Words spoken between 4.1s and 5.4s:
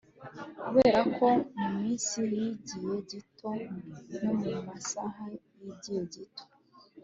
no mumasaha